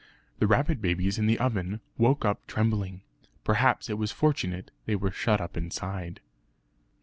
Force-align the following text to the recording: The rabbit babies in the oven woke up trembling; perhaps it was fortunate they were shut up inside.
The 0.39 0.47
rabbit 0.47 0.81
babies 0.81 1.19
in 1.19 1.27
the 1.27 1.37
oven 1.37 1.79
woke 1.95 2.25
up 2.25 2.47
trembling; 2.47 3.03
perhaps 3.43 3.87
it 3.87 3.99
was 3.99 4.11
fortunate 4.11 4.71
they 4.87 4.95
were 4.95 5.11
shut 5.11 5.39
up 5.39 5.55
inside. 5.55 6.21